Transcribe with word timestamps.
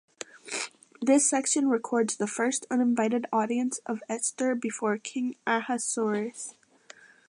This 0.99 1.29
section 1.29 1.69
records 1.69 2.17
the 2.17 2.25
first 2.25 2.65
uninvited 2.71 3.27
audience 3.31 3.79
of 3.85 4.01
Esther 4.09 4.55
before 4.55 4.97
king 4.97 5.35
Ahasuerus. 5.45 6.55